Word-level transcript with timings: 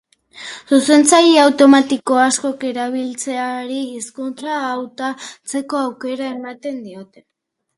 Zuzentzaile 0.75 1.33
automatiko 1.41 2.17
askok 2.21 2.65
erabiltzaileari 2.69 3.77
hizkuntza 3.99 4.57
hautatzeko 4.71 5.83
aukera 5.83 6.33
ematen 6.39 6.83
diote. 6.89 7.25